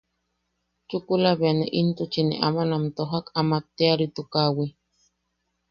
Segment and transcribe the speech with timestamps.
[0.89, 4.65] Chukula bea ne intuchi ne aman am tojak am atteʼaritukaʼawi.